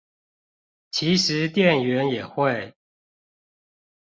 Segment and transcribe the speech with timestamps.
[0.89, 2.75] 其實店員也會